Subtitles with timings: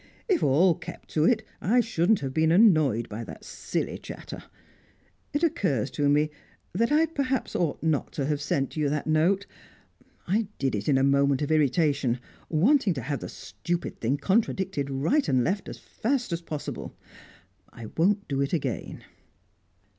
[0.27, 4.45] If all kept to it I shouldn't have been annoyed by that silly chatter.
[5.31, 6.31] It occurs to me
[6.73, 9.45] that I perhaps ought not to have sent you that note.
[10.27, 12.19] I did it in a moment of irritation
[12.49, 16.97] wanting to have the stupid thing contradicted right and left, as fast as possible.
[17.71, 19.03] I won't do it again."